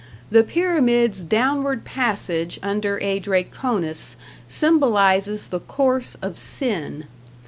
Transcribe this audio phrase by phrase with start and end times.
[0.31, 4.15] The pyramid's downward passage under "a Draconis"
[4.47, 7.05] symbolizes the course of Sin.